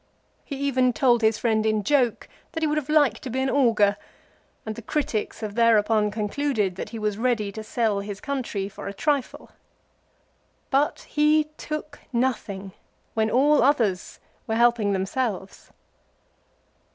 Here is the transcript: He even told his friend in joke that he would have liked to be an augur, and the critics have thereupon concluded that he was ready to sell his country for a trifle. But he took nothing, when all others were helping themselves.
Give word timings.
He 0.43 0.55
even 0.55 0.93
told 0.93 1.21
his 1.21 1.37
friend 1.37 1.63
in 1.63 1.83
joke 1.83 2.27
that 2.53 2.63
he 2.63 2.67
would 2.67 2.79
have 2.79 2.89
liked 2.89 3.21
to 3.21 3.29
be 3.29 3.39
an 3.39 3.51
augur, 3.51 3.97
and 4.65 4.73
the 4.73 4.81
critics 4.81 5.41
have 5.41 5.53
thereupon 5.53 6.09
concluded 6.09 6.75
that 6.75 6.89
he 6.89 6.97
was 6.97 7.19
ready 7.19 7.51
to 7.51 7.63
sell 7.63 7.99
his 7.99 8.19
country 8.19 8.67
for 8.67 8.87
a 8.87 8.95
trifle. 8.95 9.51
But 10.71 11.01
he 11.01 11.43
took 11.55 11.99
nothing, 12.11 12.71
when 13.13 13.29
all 13.29 13.61
others 13.61 14.19
were 14.47 14.55
helping 14.55 14.91
themselves. 14.93 15.69